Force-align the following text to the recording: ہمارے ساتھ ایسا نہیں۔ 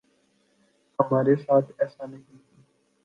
ہمارے 0.99 1.35
ساتھ 1.35 1.71
ایسا 1.79 2.05
نہیں۔ 2.05 2.37